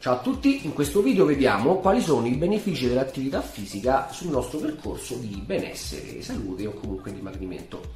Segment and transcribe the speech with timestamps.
[0.00, 4.58] Ciao a tutti, in questo video vediamo quali sono i benefici dell'attività fisica sul nostro
[4.58, 7.92] percorso di benessere, salute o comunque dimagrimento.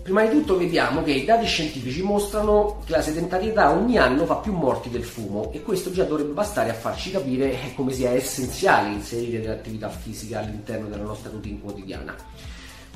[0.00, 4.36] Prima di tutto vediamo che i dati scientifici mostrano che la sedentarietà ogni anno fa
[4.36, 8.92] più morti del fumo e questo già dovrebbe bastare a farci capire come sia essenziale
[8.92, 12.14] inserire dell'attività fisica all'interno della nostra routine quotidiana.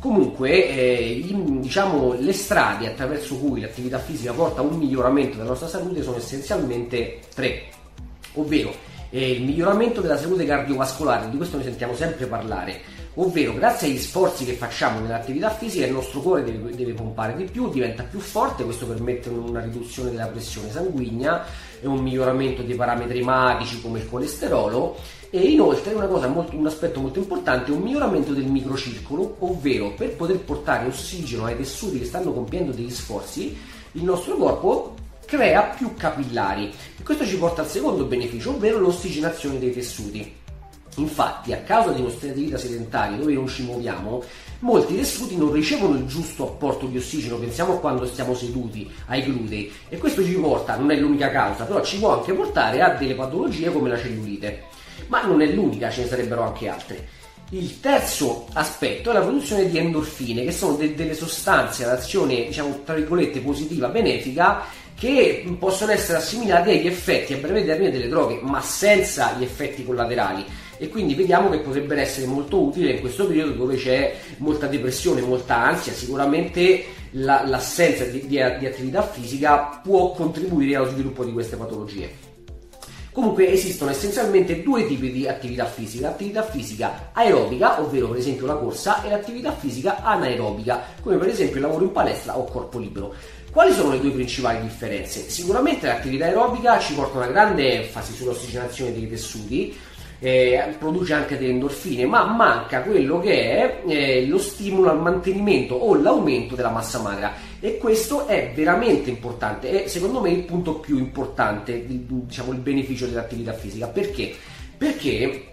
[0.03, 1.25] Comunque, eh,
[1.61, 6.17] diciamo, le strade attraverso cui l'attività fisica porta a un miglioramento della nostra salute sono
[6.17, 7.67] essenzialmente tre.
[8.33, 8.75] Ovvero
[9.11, 12.81] eh, il miglioramento della salute cardiovascolare, di questo ne sentiamo sempre parlare,
[13.15, 17.45] ovvero grazie agli sforzi che facciamo nell'attività fisica il nostro cuore deve, deve pompare di
[17.45, 21.45] più, diventa più forte, questo permette una riduzione della pressione sanguigna
[21.81, 24.97] e un miglioramento dei parametri ematici come il colesterolo
[25.35, 30.39] e inoltre molto, un aspetto molto importante è un miglioramento del microcircolo, ovvero per poter
[30.41, 33.57] portare ossigeno ai tessuti che stanno compiendo degli sforzi,
[33.93, 39.59] il nostro corpo crea più capillari e questo ci porta al secondo beneficio, ovvero l'ossigenazione
[39.59, 40.35] dei tessuti.
[40.97, 44.23] Infatti, a causa di uno stile di vita sedentario dove non ci muoviamo,
[44.59, 49.23] molti tessuti non ricevono il giusto apporto di ossigeno, pensiamo a quando stiamo seduti, ai
[49.23, 52.91] glutei, e questo ci porta, non è l'unica causa, però ci può anche portare a
[52.91, 54.81] delle patologie come la cellulite.
[55.09, 57.09] Ma non è l'unica, ce ne sarebbero anche altre.
[57.51, 62.47] Il terzo aspetto è la produzione di endorfine, che sono de- delle sostanze ad azione,
[62.47, 64.65] diciamo, tra virgolette, positiva, benefica,
[64.95, 69.85] che possono essere assimilati agli effetti a breve termine delle droghe, ma senza gli effetti
[69.85, 70.45] collaterali.
[70.79, 75.21] E quindi vediamo che potrebbero essere molto utili in questo periodo dove c'è molta depressione,
[75.21, 75.93] molta ansia.
[75.93, 82.32] Sicuramente la, l'assenza di, di, di attività fisica può contribuire allo sviluppo di queste patologie.
[83.13, 88.55] Comunque esistono essenzialmente due tipi di attività fisica, l'attività fisica aerobica, ovvero per esempio la
[88.55, 93.15] corsa, e l'attività fisica anaerobica, come per esempio il lavoro in palestra o corpo libero.
[93.51, 95.29] Quali sono le due principali differenze?
[95.29, 99.77] Sicuramente l'attività aerobica ci porta una grande enfasi sull'ossigenazione dei tessuti,
[100.25, 105.75] eh, produce anche delle endorfine, ma manca quello che è eh, lo stimolo al mantenimento
[105.75, 110.77] o l'aumento della massa magra e questo è veramente importante, è secondo me il punto
[110.77, 113.89] più importante, diciamo il beneficio dell'attività fisica.
[113.89, 114.33] Perché?
[114.79, 115.47] Perché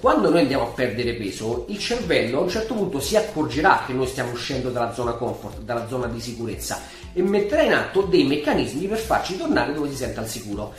[0.00, 3.92] quando noi andiamo a perdere peso, il cervello a un certo punto si accorgerà che
[3.92, 6.80] noi stiamo uscendo dalla zona comfort, dalla zona di sicurezza
[7.12, 10.72] e metterà in atto dei meccanismi per farci tornare dove si sente al sicuro.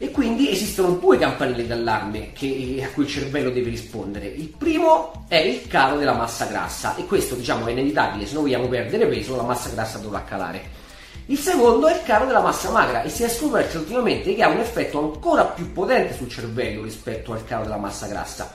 [0.00, 4.26] E quindi esistono due campanelle d'allarme che, a cui il cervello deve rispondere.
[4.26, 8.42] Il primo è il calo della massa grassa e questo diciamo è inevitabile, se noi
[8.44, 10.86] vogliamo perdere peso la massa grassa dovrà calare.
[11.26, 14.48] Il secondo è il calo della massa magra e si è scoperto ultimamente che ha
[14.48, 18.50] un effetto ancora più potente sul cervello rispetto al calo della massa grassa.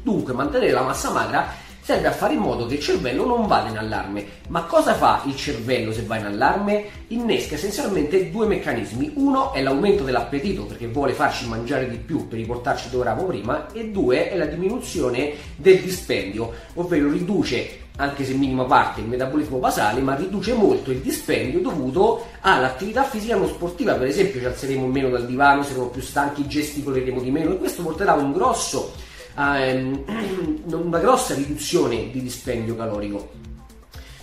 [0.00, 1.52] Dunque mantenere la massa magra
[1.88, 4.22] serve a fare in modo che il cervello non vada in allarme.
[4.48, 6.84] Ma cosa fa il cervello se va in allarme?
[7.06, 9.12] Innesca essenzialmente due meccanismi.
[9.14, 13.72] Uno è l'aumento dell'appetito perché vuole farci mangiare di più per riportarci dove eravamo prima
[13.72, 19.08] e due è la diminuzione del dispendio, ovvero riduce anche se in minima parte, il
[19.08, 23.94] metabolismo basale, ma riduce molto il dispendio dovuto all'attività fisica non sportiva.
[23.94, 27.82] Per esempio, ci alzeremo meno dal divano, saremo più stanchi, gesticoleremo di meno e questo
[27.82, 28.92] porterà un grosso,
[29.38, 30.04] um,
[30.66, 33.30] una grossa riduzione di dispendio calorico.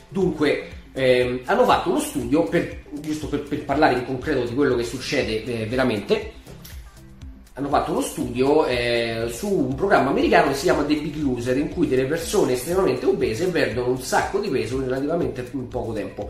[0.09, 4.76] Dunque, ehm, hanno fatto uno studio, per, giusto per, per, parlare in concreto di quello
[4.76, 6.34] che succede eh, veramente,
[7.58, 11.58] hanno fatto uno studio eh, su un programma americano che si chiama The Big Loser,
[11.58, 16.30] in cui delle persone estremamente obese perdono un sacco di peso in relativamente poco tempo.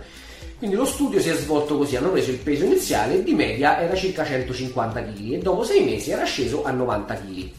[0.57, 3.93] Quindi lo studio si è svolto così, hanno preso il peso iniziale, di media era
[3.95, 7.51] circa 150 kg e dopo 6 mesi era sceso a 90 kg.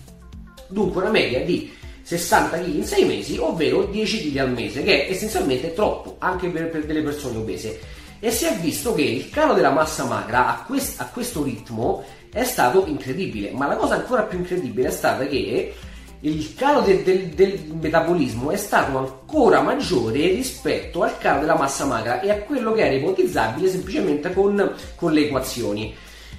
[0.69, 1.73] Dunque una media di
[2.03, 6.49] 60 kg in 6 mesi, ovvero 10 kg al mese, che è essenzialmente troppo anche
[6.49, 7.81] per, per delle persone obese.
[8.21, 12.05] E si è visto che il calo della massa magra a, quest, a questo ritmo
[12.33, 15.75] è stato incredibile, ma la cosa ancora più incredibile è stata che
[16.21, 21.85] il calo del, del, del, metabolismo è stato ancora maggiore rispetto al calo della massa
[21.85, 25.95] magra e a quello che era ipotizzabile semplicemente con, con le equazioni.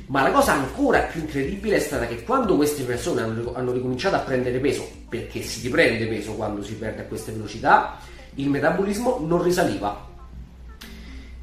[0.08, 4.16] Ma la cosa ancora più incredibile è stata che quando queste persone hanno, hanno ricominciato
[4.16, 7.98] a prendere peso, perché si riprende peso quando si perde a queste velocità,
[8.36, 10.08] il metabolismo non risaliva,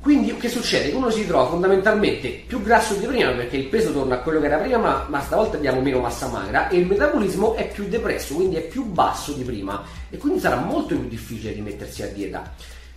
[0.05, 0.93] quindi che succede?
[0.93, 4.45] Uno si trova fondamentalmente più grasso di prima perché il peso torna a quello che
[4.45, 8.35] era prima, ma, ma stavolta abbiamo meno massa magra e il metabolismo è più depresso,
[8.35, 12.53] quindi è più basso di prima e quindi sarà molto più difficile rimettersi a dieta.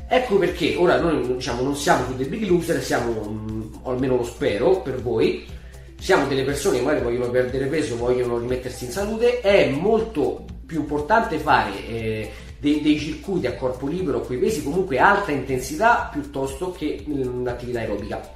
[0.09, 4.23] Ecco perché ora noi diciamo, non siamo più dei big loser, siamo, o almeno lo
[4.23, 5.45] spero per voi,
[5.99, 10.79] siamo delle persone che magari vogliono perdere peso, vogliono rimettersi in salute, è molto più
[10.79, 16.71] importante fare eh, dei, dei circuiti a corpo libero, quei pesi comunque alta intensità piuttosto
[16.71, 18.35] che l'attività aerobica.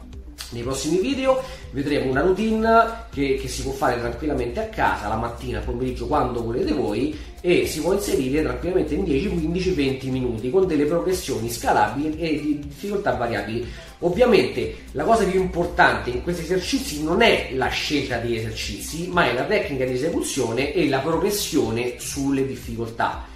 [0.51, 5.15] Nei prossimi video vedremo una routine che, che, si può fare tranquillamente a casa, la
[5.15, 10.49] mattina, pomeriggio, quando volete voi e si può inserire tranquillamente in 10, 15, 20 minuti
[10.49, 13.65] con delle progressioni scalabili e di difficoltà variabili.
[13.99, 19.29] Ovviamente la cosa più importante in questi esercizi non è la scelta degli esercizi, ma
[19.29, 23.30] è la tecnica di esecuzione e la progressione sulle difficoltà.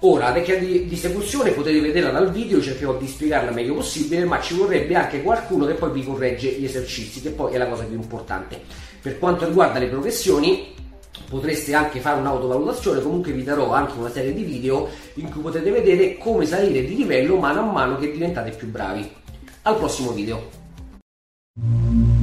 [0.00, 4.40] Ora, la tecnica di distribuzione potete vederla dal video, cercherò di spiegarla meglio possibile, ma
[4.40, 7.84] ci vorrebbe anche qualcuno che poi vi corregge gli esercizi, che poi è la cosa
[7.84, 8.60] più importante.
[9.00, 10.74] Per quanto riguarda le progressioni,
[11.30, 15.70] potreste anche fare un'autovalutazione, comunque vi darò anche una serie di video in cui potete
[15.70, 19.10] vedere come salire di livello mano a mano che diventate più bravi.
[19.62, 22.15] Al prossimo video!